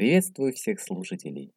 [0.00, 1.52] Приветствую всех слушателей.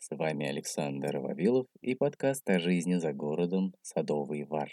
[0.00, 4.68] С вами Александр Вавилов и подкаст о жизни за городом Садовый Вар.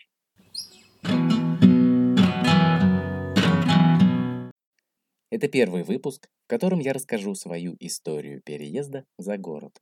[5.29, 9.79] Это первый выпуск, в котором я расскажу свою историю переезда за город,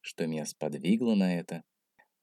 [0.00, 1.62] что меня сподвигло на это.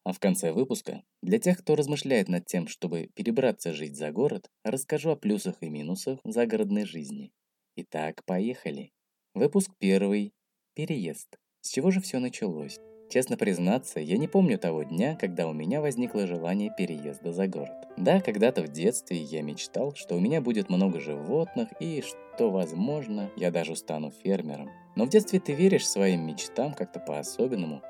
[0.03, 4.49] А в конце выпуска, для тех, кто размышляет над тем, чтобы перебраться жить за город,
[4.65, 7.31] расскажу о плюсах и минусах загородной жизни.
[7.77, 8.91] Итак, поехали.
[9.33, 10.33] Выпуск первый.
[10.77, 11.39] Переезд.
[11.61, 12.77] С чего же все началось?
[13.09, 17.87] Честно признаться, я не помню того дня, когда у меня возникло желание переезда за город.
[17.97, 23.31] Да, когда-то в детстве я мечтал, что у меня будет много животных и что, возможно,
[23.35, 24.69] я даже стану фермером.
[24.95, 27.81] Но в детстве ты веришь своим мечтам как-то по-особенному,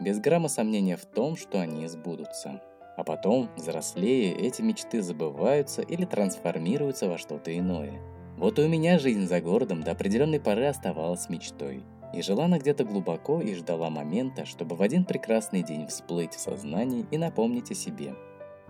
[0.00, 2.62] без грамма сомнения в том, что они сбудутся.
[2.96, 8.00] А потом, взрослее, эти мечты забываются или трансформируются во что-то иное.
[8.38, 12.58] Вот и у меня жизнь за городом до определенной поры оставалась мечтой– и жила она
[12.58, 17.70] где-то глубоко и ждала момента, чтобы в один прекрасный день всплыть в сознании и напомнить
[17.70, 18.14] о себе.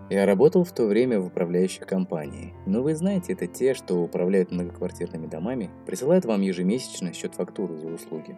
[0.09, 2.53] Я работал в то время в управляющей компании.
[2.65, 8.37] Но вы знаете, это те, что управляют многоквартирными домами, присылают вам ежемесячно счет-фактуру за услуги.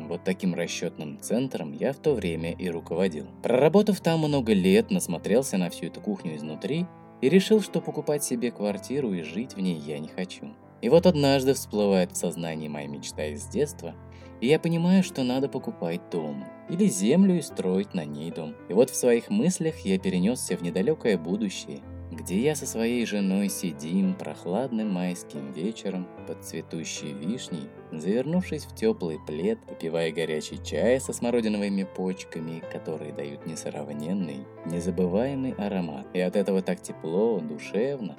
[0.00, 3.26] Вот таким расчетным центром я в то время и руководил.
[3.42, 6.86] Проработав там много лет, насмотрелся на всю эту кухню изнутри
[7.20, 10.54] и решил, что покупать себе квартиру и жить в ней я не хочу.
[10.80, 13.94] И вот однажды всплывает в сознании моя мечта из детства–
[14.40, 16.44] и я понимаю, что надо покупать дом.
[16.68, 18.54] Или землю и строить на ней дом.
[18.68, 23.48] И вот в своих мыслях я перенесся в недалекое будущее, где я со своей женой
[23.48, 31.12] сидим прохладным майским вечером под цветущей вишней, завернувшись в теплый плед, попивая горячий чай со
[31.12, 36.06] смородиновыми почками, которые дают несравненный, незабываемый аромат.
[36.12, 38.16] И от этого так тепло, душевно,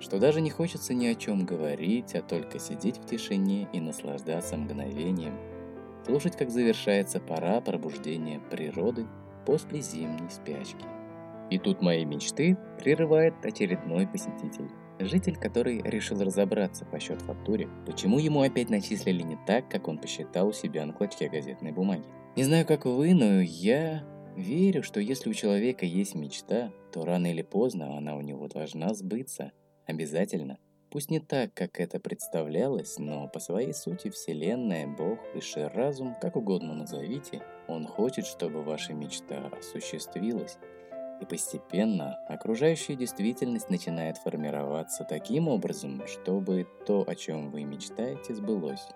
[0.00, 4.56] что даже не хочется ни о чем говорить, а только сидеть в тишине и наслаждаться
[4.56, 5.34] мгновением,
[6.04, 9.06] слушать, как завершается пора пробуждения природы
[9.46, 10.84] после зимней спячки.
[11.50, 14.70] И тут мои мечты прерывает очередной посетитель.
[14.98, 19.98] Житель, который решил разобраться по счет фактуре, почему ему опять начислили не так, как он
[19.98, 22.04] посчитал у себя на клочке газетной бумаги.
[22.36, 24.04] Не знаю, как вы, но я
[24.36, 28.94] верю, что если у человека есть мечта, то рано или поздно она у него должна
[28.94, 29.52] сбыться–
[29.90, 30.58] Обязательно.
[30.90, 36.34] Пусть не так, как это представлялось, но по своей сути Вселенная, Бог, Высший разум, как
[36.34, 40.58] угодно назовите, Он хочет, чтобы ваша мечта осуществилась.
[41.20, 48.88] И постепенно окружающая действительность начинает формироваться таким образом, чтобы то, о чем вы мечтаете, сбылось.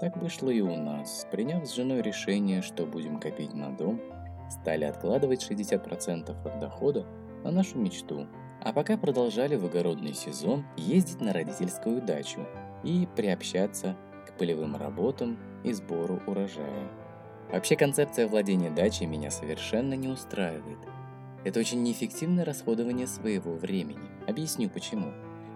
[0.00, 1.26] Так вышло и у нас.
[1.32, 4.00] Приняв с женой решение, что будем копить на дом,
[4.48, 7.04] стали откладывать 60% от дохода
[7.42, 8.28] на нашу мечту–
[8.62, 12.46] а пока продолжали в огородный сезон ездить на родительскую дачу
[12.82, 13.96] и приобщаться
[14.26, 16.88] к полевым работам и сбору урожая.
[17.52, 20.78] Вообще концепция владения дачей меня совершенно не устраивает.
[21.44, 24.08] Это очень неэффективное расходование своего времени.
[24.26, 25.12] Объясню почему.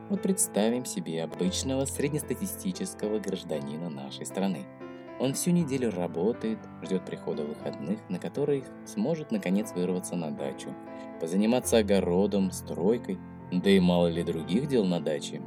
[0.08, 4.64] Вот представим себе обычного среднестатистического гражданина нашей страны–
[5.20, 10.74] он всю неделю работает, ждет прихода выходных, на которые сможет наконец вырваться на дачу,
[11.20, 13.18] позаниматься огородом, стройкой,
[13.52, 15.42] да и мало ли других дел на даче.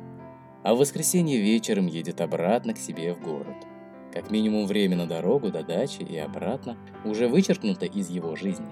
[0.63, 3.56] А в воскресенье вечером едет обратно к себе в город.
[4.13, 8.72] Как минимум время на дорогу до дачи и обратно уже вычеркнуто из его жизни.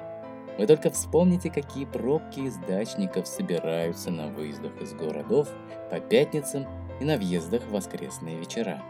[0.59, 5.49] Вы только вспомните, какие пробки из дачников собираются на выездах из городов
[5.89, 6.67] по пятницам
[6.99, 8.83] и на въездах в воскресные вечера.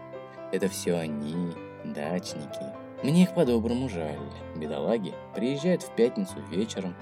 [0.52, 1.54] Это все они,
[1.86, 2.66] Дачники.
[3.04, 4.20] Мне их по-доброму жаль.
[4.56, 6.96] Бедолаги приезжают в пятницу вечером,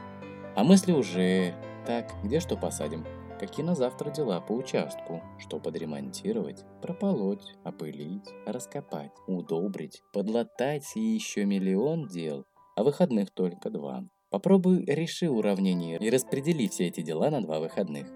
[0.56, 1.54] а мысли уже
[1.86, 3.06] так, где что посадим,
[3.40, 11.46] какие на завтра дела по участку, что подремонтировать, прополоть, опылить, раскопать, удобрить, подлатать и еще
[11.46, 12.46] миллион дел,
[12.76, 14.06] а выходных только два.
[14.30, 18.08] Попробуй реши уравнение и распредели все эти дела на два выходных.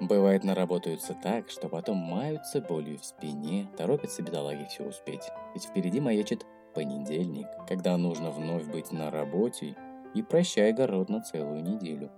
[0.00, 5.22] Бывает, наработаются так, что потом маются болью в спине, торопятся бедолаги все успеть.
[5.54, 6.44] Ведь впереди маячит
[6.74, 9.76] понедельник, когда нужно вновь быть на работе
[10.14, 12.10] и прощай огород на целую неделю.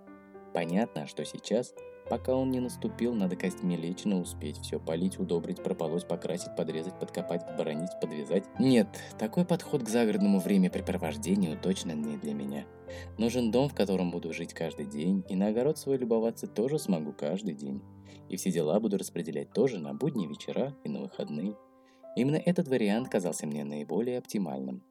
[0.55, 1.75] Понятно, что сейчас,
[2.08, 7.43] пока он не наступил, надо костьми лично успеть все полить, удобрить, прополоть, покрасить, подрезать, подкопать,
[7.49, 8.44] оборонить, подвязать.
[8.58, 8.88] Нет,
[9.19, 12.64] такой подход к загородному времяпрепровождению точно не для меня.
[13.19, 17.12] Нужен дом, в котором буду жить каждый день, и на огород свой любоваться тоже смогу
[17.12, 17.82] каждый день.
[18.29, 21.56] И все дела буду распределять тоже на будние вечера и на выходные.
[22.17, 24.82] Именно этот вариант казался мне наиболее оптимальным.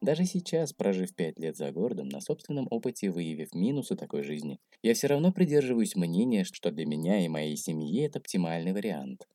[0.00, 4.94] Даже сейчас, прожив пять лет за городом, на собственном опыте выявив минусы такой жизни, я
[4.94, 9.28] все равно придерживаюсь мнения, что для меня и моей семьи это оптимальный вариант.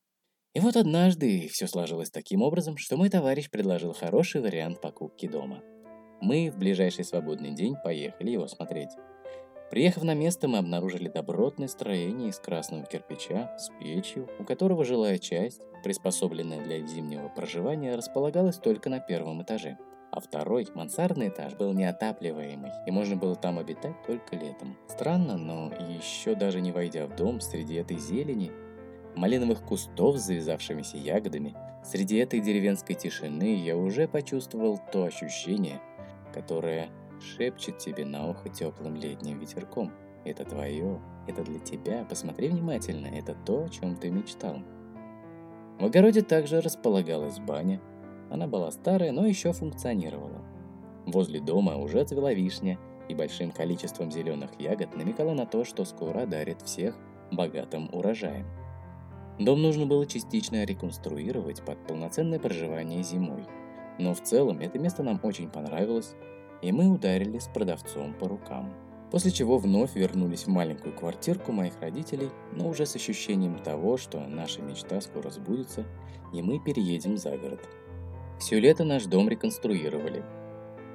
[0.56, 5.62] И вот однажды все сложилось таким образом, что мой товарищ предложил хороший вариант покупки дома.
[6.19, 8.89] Мы в ближайший свободный день поехали его смотреть.
[9.69, 15.19] Приехав на место, мы обнаружили добротное строение из красного кирпича с печью, у которого жилая
[15.19, 19.77] часть, приспособленная для зимнего проживания, располагалась только на первом этаже,
[20.15, 24.77] а второй, мансардный этаж, был неотапливаемый, и можно было там обитать только летом.
[24.88, 28.51] Странно, но еще даже не войдя в дом, среди этой зелени,
[29.15, 31.53] малиновых кустов с завязавшимися ягодами,
[31.83, 35.81] среди этой деревенской тишины я уже почувствовал то ощущение,
[36.33, 36.89] которое
[37.19, 39.91] шепчет тебе на ухо теплым летним ветерком.
[40.23, 44.59] Это твое, это для тебя, посмотри внимательно, это то, о чем ты мечтал.
[45.77, 47.81] В огороде также располагалась баня.
[48.30, 50.42] Она была старая, но еще функционировала.
[51.06, 56.25] Возле дома уже цвела вишня, и большим количеством зеленых ягод намекала на то, что скоро
[56.25, 56.98] дарит всех
[57.31, 58.48] богатым урожаем.
[59.39, 63.44] Дом нужно было частично реконструировать под полноценное проживание зимой.
[64.00, 66.16] Но в целом это место нам очень понравилось,
[66.62, 68.74] и мы ударили с продавцом по рукам.
[69.12, 74.19] После чего вновь вернулись в маленькую квартирку моих родителей, но уже с ощущением того, что
[74.19, 75.86] наша мечта скоро сбудется,
[76.33, 77.60] и мы переедем за город.
[78.39, 80.23] Все лето наш дом реконструировали.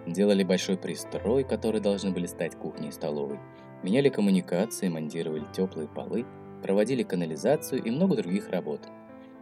[0.07, 3.39] Делали большой пристрой, который должны были стать кухней и столовой.
[3.83, 6.27] Меняли коммуникации, монтировали теплые полы,
[6.63, 8.87] проводили канализацию и много других работ.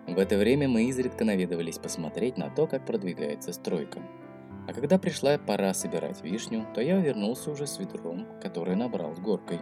[0.06, 4.00] В это время мы изредка наведывались посмотреть на то, как продвигается стройка.
[4.68, 9.18] А когда пришла пора собирать вишню, то я вернулся уже с ведром, которое набрал с
[9.18, 9.58] горкой.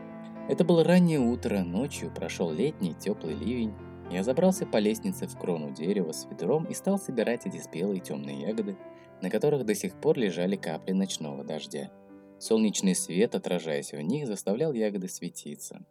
[0.48, 3.74] Это было раннее утро, ночью прошел летний теплый ливень.
[4.10, 8.40] Я забрался по лестнице в крону дерева с ведром и стал собирать эти спелые темные
[8.40, 8.76] ягоды,
[9.20, 11.90] на которых до сих пор лежали капли ночного дождя.
[12.38, 15.84] Солнечный свет, отражаясь в них, заставлял ягоды светиться.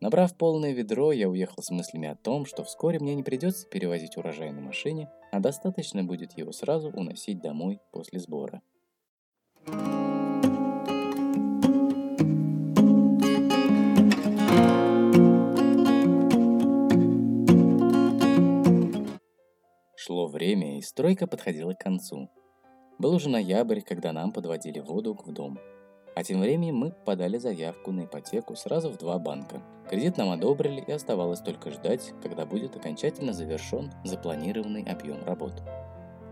[0.00, 4.16] Набрав полное ведро, я уехал с мыслями о том, что вскоре мне не придется перевозить
[4.16, 8.62] урожай на машине, а достаточно будет его сразу уносить домой после сбора.
[20.06, 22.30] Шло время, и стройка подходила к концу.
[22.98, 25.58] Был уже ноябрь, когда нам подводили воду в дом–
[26.16, 29.62] а тем временем мы подали заявку на ипотеку сразу в два банка.
[29.90, 35.62] Кредит нам одобрили и оставалось только ждать, когда будет окончательно завершен запланированный объем работ.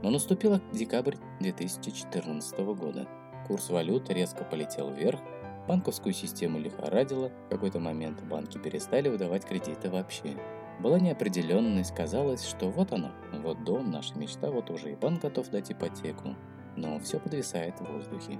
[0.03, 3.07] Но наступил декабрь 2014 года.
[3.47, 5.21] Курс валют резко полетел вверх,
[5.69, 10.35] банковскую систему лихорадило, в какой-то момент банки перестали выдавать кредиты вообще.
[10.81, 15.49] Была неопределенность, казалось, что вот оно, вот дом, наша мечта, вот уже и банк готов
[15.51, 16.35] дать ипотеку.
[16.77, 18.39] Но все подвисает в воздухе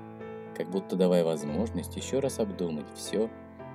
[0.55, 3.29] как будто давая возможность еще раз обдумать все,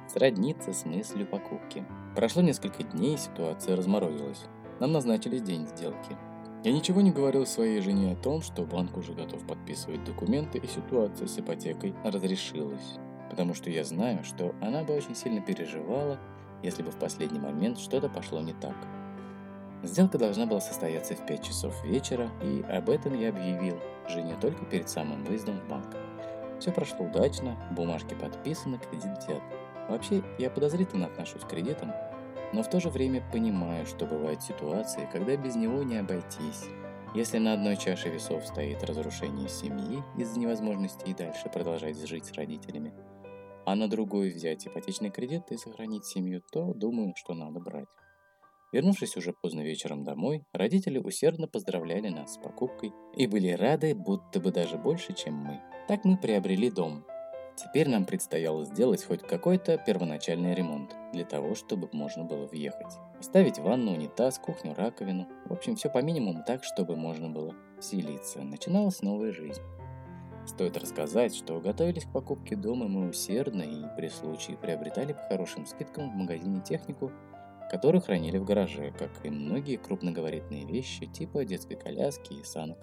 [0.08, 1.86] сродниться с мыслью покупки.
[2.16, 4.46] Прошло несколько дней, ситуация разморозилась.
[4.80, 6.18] Нам назначили день сделки.
[6.64, 10.68] Я ничего не говорил своей жене о том, что банк уже готов подписывать документы и
[10.68, 12.98] ситуация с ипотекой разрешилась.
[13.30, 16.20] Потому что я знаю, что она бы очень сильно переживала,
[16.64, 18.76] если бы в последний момент что-то пошло не так.
[19.84, 23.80] Сделка должна была состояться в 5 часов вечера, и об этом я объявил
[24.10, 25.88] жене только перед самым выездом в банк.
[26.60, 29.42] Все прошло удачно, бумажки подписаны, кредит взят.
[29.88, 31.94] Вообще, я подозрительно отношусь к кредитам,
[32.52, 36.66] но в то же время понимаю, что бывают ситуации, когда без него не обойтись.
[37.16, 42.34] Если на одной чаше весов стоит разрушение семьи из-за невозможности и дальше продолжать жить с
[42.34, 42.94] родителями,
[43.70, 47.88] а на другой взять ипотечный кредит и сохранить семью, то думаю, что надо брать.
[48.72, 54.40] Вернувшись уже поздно вечером домой, родители усердно поздравляли нас с покупкой и были рады, будто
[54.40, 55.62] бы даже больше, чем мы.
[55.88, 57.06] Так мы приобрели дом.
[57.56, 62.98] Теперь нам предстояло сделать хоть какой-то первоначальный ремонт, для того, чтобы можно было въехать.
[63.22, 65.28] Ставить ванну, унитаз, кухню, раковину.
[65.46, 68.42] В общем, все по минимуму так, чтобы можно было вселиться.
[68.42, 69.62] Начиналась новая жизнь.
[70.50, 75.68] Стоит рассказать, что готовились к покупке дома мы усердно и при случае приобретали по хорошим
[75.68, 77.12] скидкам в магазине технику,
[77.70, 82.80] которую хранили в гараже, как и многие крупногабаритные вещи типа детской коляски и санок.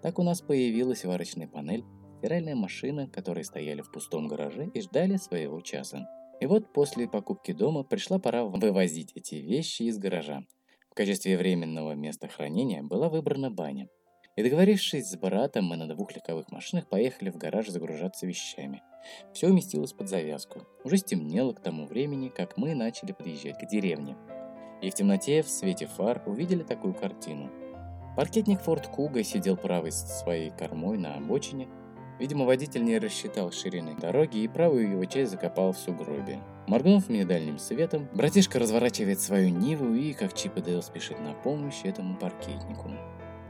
[0.00, 1.84] Так у нас появилась варочная панель,
[2.18, 6.06] стиральная машина, которые стояли в пустом гараже и ждали своего часа.
[6.40, 10.44] И вот после покупки дома пришла пора вывозить эти вещи из гаража.
[10.88, 13.88] В качестве временного места хранения была выбрана баня.
[14.36, 18.82] И договорившись с братом, мы на двух легковых машинах поехали в гараж загружаться вещами.
[19.32, 20.66] Все уместилось под завязку.
[20.84, 24.16] Уже стемнело к тому времени, как мы начали подъезжать к деревне.
[24.80, 27.50] И в темноте, в свете фар, увидели такую картину.
[28.16, 31.68] Паркетник Форд Куга сидел правой своей кормой на обочине–
[32.22, 36.38] Видимо, водитель не рассчитал ширины дороги и правую его часть закопал в сугробе.
[36.68, 41.32] Моргнув мне дальним светом, братишка разворачивает свою Ниву и, как Чип и Дейл, спешит на
[41.32, 42.92] помощь этому паркетнику.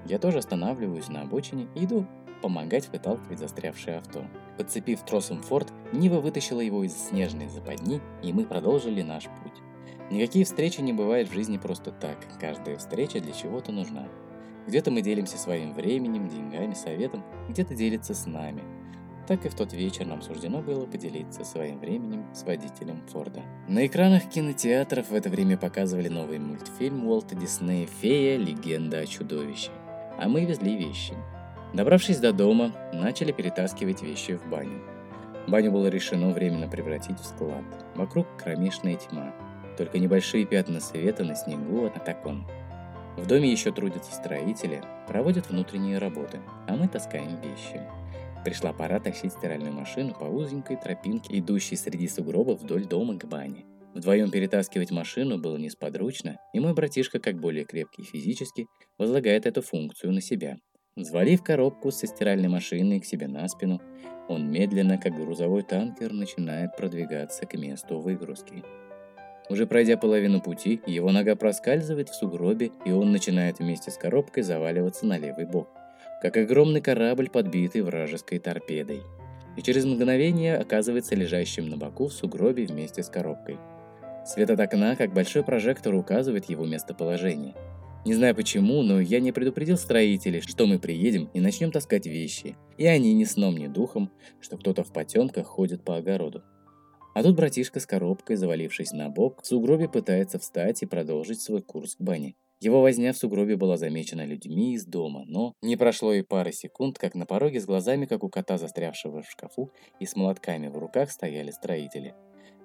[0.06, 2.06] Я тоже останавливаюсь на обочине и иду
[2.42, 4.24] помогать выталкивать застрявшее авто.
[4.58, 9.62] Подцепив тросом форт, Нива вытащила его из снежной западни, и мы продолжили наш путь.
[10.10, 14.08] Никакие встречи не бывают в жизни просто так, каждая встреча для чего-то нужна.
[14.66, 18.62] Где-то мы делимся своим временем, деньгами, советом, где-то делится с нами.
[19.26, 23.40] Так и в тот вечер нам суждено было поделиться своим временем с водителем Форда.
[23.68, 28.36] На экранах кинотеатров в это время показывали новый мультфильм Уолта Диснея «Фея.
[28.36, 29.70] Легенда о чудовище».
[30.18, 31.14] А мы везли вещи.
[31.72, 34.80] Добравшись до дома, начали перетаскивать вещи в баню.
[35.48, 37.64] Баню было решено временно превратить в склад.
[37.94, 39.32] Вокруг кромешная тьма.
[39.76, 42.46] Только небольшие пятна света на снегу от окон.
[43.16, 47.80] В доме еще трудятся строители, проводят внутренние работы, а мы таскаем вещи.
[48.44, 53.64] Пришла пора тащить стиральную машину по узенькой тропинке, идущей среди сугробов вдоль дома к бане.
[53.94, 58.66] Вдвоем перетаскивать машину было несподручно, и мой братишка, как более крепкий физически,
[58.98, 60.56] возлагает эту функцию на себя.
[60.96, 63.80] Взвалив коробку со стиральной машиной к себе на спину,
[64.28, 68.62] он медленно, как грузовой танкер, начинает продвигаться к месту выгрузки.
[69.50, 74.42] Уже пройдя половину пути, его нога проскальзывает в сугробе, и он начинает вместе с коробкой
[74.42, 75.68] заваливаться на левый бок,
[76.22, 79.02] как огромный корабль, подбитый вражеской торпедой.
[79.56, 83.58] И через мгновение оказывается лежащим на боку в сугробе вместе с коробкой.
[84.24, 87.54] Свет от окна, как большой прожектор, указывает его местоположение.
[88.04, 92.56] Не знаю почему, но я не предупредил строителей, что мы приедем и начнем таскать вещи.
[92.78, 94.10] И они ни сном, ни духом,
[94.40, 96.42] что кто-то в потемках ходит по огороду.
[97.14, 101.62] А тут братишка с коробкой, завалившись на бок, в сугробе пытается встать и продолжить свой
[101.62, 102.34] курс к бане.
[102.60, 106.96] Его возня в сугробе была замечена людьми из дома, но не прошло и пары секунд,
[106.96, 110.78] как на пороге с глазами, как у кота, застрявшего в шкафу, и с молотками в
[110.78, 112.14] руках стояли строители.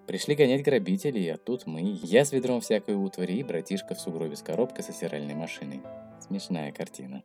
[0.08, 4.38] Пришли гонять грабителей, а тут мы, я с ведром всякой утвари и братишка в сугробе
[4.38, 5.82] с коробкой со стиральной машиной.
[6.26, 7.24] Смешная картина.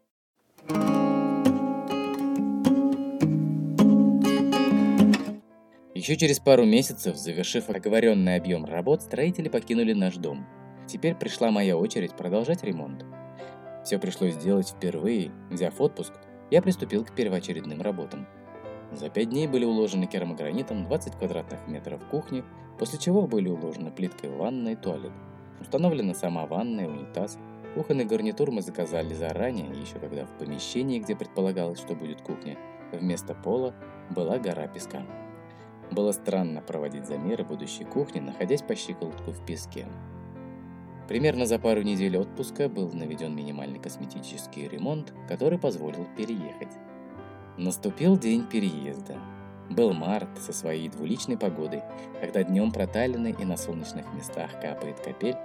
[5.94, 10.44] Еще через пару месяцев, завершив оговоренный объем работ, строители покинули наш дом.
[10.88, 13.04] Теперь пришла моя очередь продолжать ремонт.
[13.84, 15.30] Все пришлось сделать впервые.
[15.50, 16.14] Взяв отпуск,
[16.50, 18.26] я приступил к первоочередным работам.
[18.90, 22.44] За пять дней были уложены керамогранитом 20 квадратных метров кухни,
[22.78, 25.12] после чего были уложены плиткой ванна и туалет.
[25.60, 27.38] Установлена сама ванная, унитаз.
[27.74, 32.58] Кухонный гарнитур мы заказали заранее, еще когда в помещении, где предполагалось, что будет кухня,
[32.92, 33.74] вместо пола
[34.10, 35.02] была гора песка.
[35.90, 39.86] Было странно проводить замеры будущей кухни, находясь по щиколотку в песке.
[41.08, 46.72] Примерно за пару недель отпуска был наведен минимальный косметический ремонт, который позволил переехать.
[47.58, 49.18] Наступил день переезда.
[49.72, 51.82] Был март со своей двуличной погодой,
[52.20, 55.36] когда днем проталины и на солнечных местах капает капель,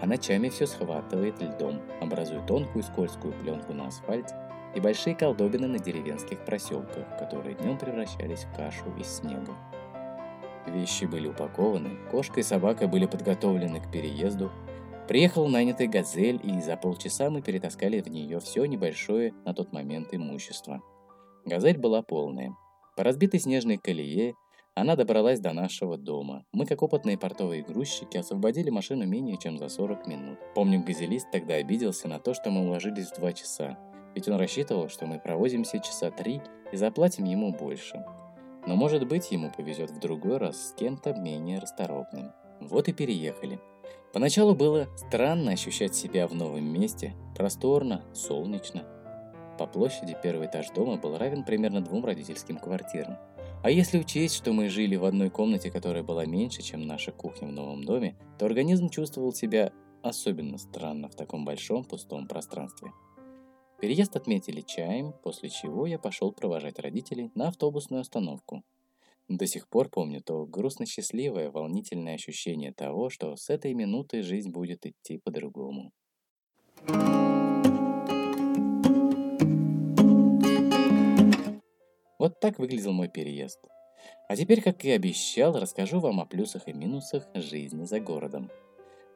[0.00, 4.34] а ночами все схватывает льдом, образуя тонкую скользкую пленку на асфальте
[4.74, 9.52] и большие колдобины на деревенских проселках, которые днем превращались в кашу из снега.
[10.66, 14.50] Вещи были упакованы, кошка и собака были подготовлены к переезду.
[15.06, 20.08] Приехал нанятый газель, и за полчаса мы перетаскали в нее все небольшое на тот момент
[20.12, 20.80] имущество.
[21.44, 22.56] Газель была полная.
[22.96, 24.34] По разбитой снежной колее
[24.74, 26.46] она добралась до нашего дома.
[26.52, 30.38] Мы, как опытные портовые грузчики, освободили машину менее чем за 40 минут.
[30.54, 33.78] Помню, газелист тогда обиделся на то, что мы уложились в 2 часа.
[34.14, 36.40] Ведь он рассчитывал, что мы проводимся часа 3
[36.72, 38.02] и заплатим ему больше.
[38.66, 42.32] Но может быть ему повезет в другой раз с кем-то менее расторопным.
[42.60, 43.60] Вот и переехали.
[44.14, 48.95] Поначалу было странно ощущать себя в новом месте, просторно, солнечно.
[49.58, 53.16] По площади первый этаж дома был равен примерно двум родительским квартирам.
[53.62, 57.48] А если учесть, что мы жили в одной комнате, которая была меньше, чем наша кухня
[57.48, 59.72] в новом доме, то организм чувствовал себя
[60.02, 62.92] особенно странно в таком большом пустом пространстве.
[63.80, 68.62] Переезд отметили чаем, после чего я пошел провожать родителей на автобусную остановку.
[69.28, 74.86] До сих пор помню то грустно-счастливое, волнительное ощущение того, что с этой минуты жизнь будет
[74.86, 75.92] идти по-другому.
[82.18, 83.60] Вот так выглядел мой переезд.
[84.28, 88.50] А теперь, как и обещал, расскажу вам о плюсах и минусах жизни за городом.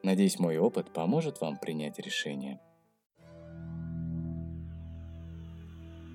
[0.03, 2.61] Надеюсь, мой опыт поможет вам принять решение–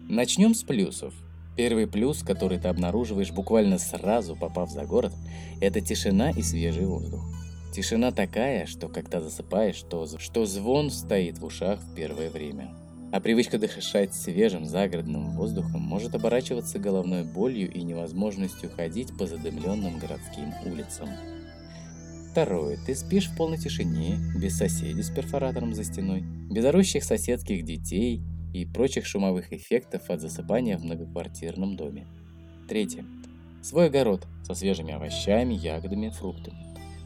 [0.07, 1.15] Начнем с плюсов.
[1.57, 5.13] Первый плюс, который ты обнаруживаешь буквально сразу, попав за город,
[5.61, 7.23] это тишина и свежий воздух.
[7.73, 12.69] Тишина такая, что когда засыпаешь, то, что звон стоит в ушах в первое время.
[13.15, 19.99] А привычка дышать свежим загородным воздухом может оборачиваться головной болью и невозможностью ходить по задымленным
[19.99, 21.07] городским улицам.
[22.31, 22.77] Второе.
[22.85, 28.21] Ты спишь в полной тишине, без соседей с перфоратором за стеной, без орущих соседских детей
[28.53, 32.07] и прочих шумовых эффектов от засыпания в многоквартирном доме.
[32.67, 33.05] Третье.
[33.63, 36.57] Свой огород со свежими овощами, ягодами, фруктами.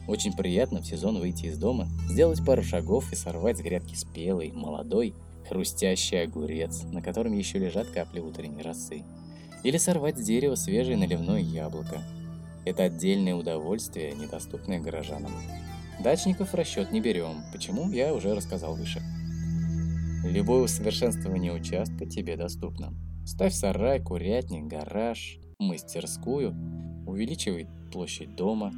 [0.08, 4.50] Очень приятно в сезон выйти из дома, сделать пару шагов и сорвать с грядки спелый,
[4.50, 5.14] молодой,
[5.48, 9.02] хрустящий огурец, на котором еще лежат капли утренней росы.
[9.62, 12.02] Или сорвать с дерева свежее наливное яблоко,
[12.64, 15.32] это отдельное удовольствие, недоступное горожанам.
[16.02, 19.02] Дачников в расчет не берем, почему я уже рассказал выше.
[20.24, 22.92] Любое усовершенствование участка тебе доступно.
[23.26, 26.54] Ставь сарай, курятник, гараж, мастерскую,
[27.06, 28.72] увеличивай площадь дома,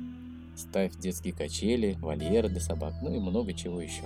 [0.56, 4.04] ставь детские качели, вольеры для собак, ну и много чего еще.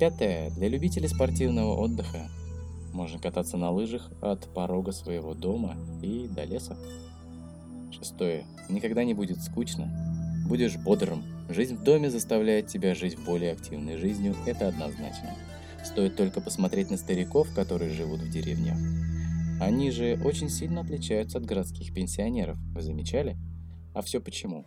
[0.00, 0.48] Пятое.
[0.52, 2.30] Для любителей спортивного отдыха
[2.94, 6.74] можно кататься на лыжах от порога своего дома и до леса.
[7.92, 8.46] Шестое.
[8.70, 9.92] Никогда не будет скучно.
[10.48, 11.22] Будешь бодрым.
[11.50, 15.36] Жизнь в доме заставляет тебя жить более активной жизнью, это однозначно.
[15.84, 18.78] Стоит только посмотреть на стариков, которые живут в деревнях.
[19.60, 23.36] Они же очень сильно отличаются от городских пенсионеров, вы замечали?
[23.92, 24.64] А все почему?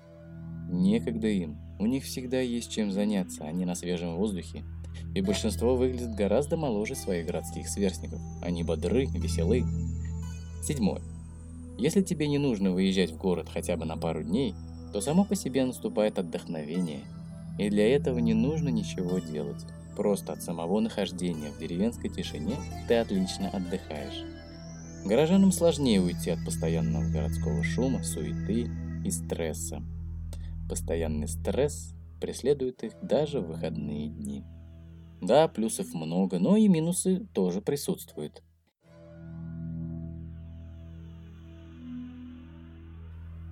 [0.69, 1.57] Некогда им.
[1.79, 4.63] У них всегда есть чем заняться, они на свежем воздухе.
[5.13, 8.19] И большинство выглядит гораздо моложе своих городских сверстников.
[8.41, 9.63] Они бодры, веселы.
[10.63, 11.01] Седьмое.
[11.77, 14.55] Если тебе не нужно выезжать в город хотя бы на пару дней,
[14.91, 17.01] то само по себе наступает отдохновение.
[17.57, 19.65] И для этого не нужно ничего делать.
[19.95, 22.55] Просто от самого нахождения в деревенской тишине
[22.87, 24.23] ты отлично отдыхаешь.
[25.05, 28.69] Горожанам сложнее уйти от постоянного городского шума, суеты
[29.03, 29.83] и стресса.
[30.69, 34.45] Постоянный стресс преследует их даже в выходные дни.
[35.23, 38.43] Да, плюсов много, но и минусы тоже присутствуют–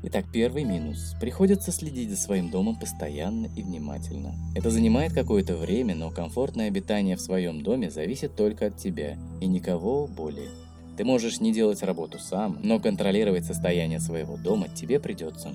[0.03, 1.13] Итак, первый минус.
[1.21, 4.33] Приходится следить за своим домом постоянно и внимательно.
[4.55, 9.45] Это занимает какое-то время, но комфортное обитание в своем доме зависит только от тебя и
[9.45, 10.49] никого более.
[10.97, 15.53] Ты можешь не делать работу сам, но контролировать состояние своего дома тебе придется.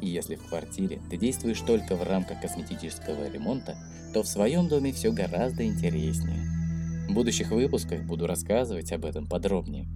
[0.00, 3.76] И если в квартире ты действуешь только в рамках косметического ремонта,
[4.12, 6.46] то в своем доме все гораздо интереснее.
[7.08, 9.86] В будущих выпусках буду рассказывать об этом подробнее.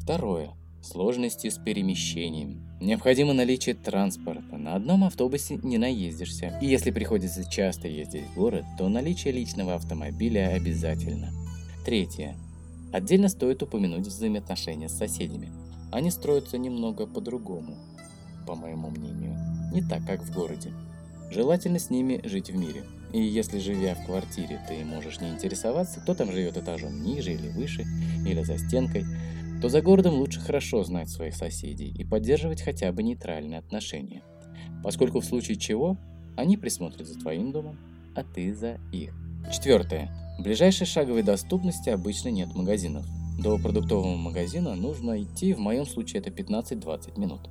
[0.00, 0.52] Второе.
[0.82, 2.62] Сложности с перемещением.
[2.80, 4.58] Необходимо наличие транспорта.
[4.58, 6.58] На одном автобусе не наездишься.
[6.60, 11.32] И если приходится часто ездить в город, то наличие личного автомобиля обязательно.
[11.86, 12.36] Третье.
[12.92, 15.50] Отдельно стоит упомянуть взаимоотношения с соседями.
[15.90, 17.76] Они строятся немного по-другому,
[18.46, 19.36] по моему мнению.
[19.72, 20.72] Не так, как в городе.
[21.30, 22.84] Желательно с ними жить в мире.
[23.12, 27.48] И если, живя в квартире, ты можешь не интересоваться, кто там живет этажом ниже или
[27.48, 27.84] выше,
[28.26, 29.04] или за стенкой,
[29.60, 34.22] то за городом лучше хорошо знать своих соседей и поддерживать хотя бы нейтральные отношения,
[34.82, 35.96] поскольку в случае чего
[36.36, 37.78] они присмотрят за твоим домом,
[38.14, 39.14] а ты за их.
[39.52, 40.10] Четвертое.
[40.38, 43.06] В ближайшей шаговой доступности обычно нет магазинов.
[43.38, 47.48] До продуктового магазина нужно идти, в моем случае это 15-20 минут.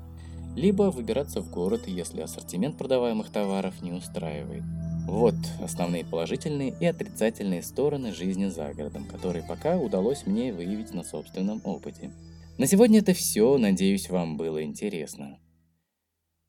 [0.56, 4.64] Либо выбираться в город, если ассортимент продаваемых товаров не устраивает.
[5.08, 11.04] Вот основные положительные и отрицательные стороны жизни за городом, которые пока удалось мне выявить на
[11.04, 12.12] собственном опыте.
[12.58, 15.40] На сегодня это все, надеюсь, вам было интересно.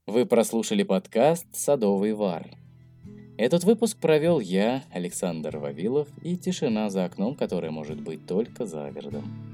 [0.07, 2.51] Вы прослушали подкаст «Садовый вар».
[3.38, 8.93] Этот выпуск провел я, Александр Вавилов, и тишина за окном, которая может быть только за
[8.93, 9.54] городом.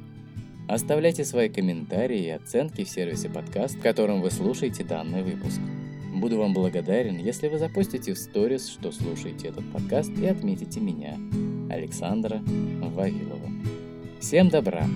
[0.71, 5.59] Оставляйте свои комментарии и оценки в сервисе подкаст, в котором вы слушаете данный выпуск.
[6.15, 11.19] Буду вам благодарен, если вы запустите в сторис, что слушаете этот подкаст и отметите меня,
[11.69, 13.51] Александра Вавилова.
[14.21, 14.87] Всем добра!